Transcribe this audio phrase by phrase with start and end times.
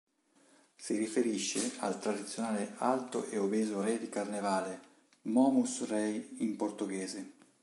[0.77, 4.79] Si riferisce al tradizionale alto e obeso re di Carnevale,
[5.27, 7.31] Momus-Rei in portoghese.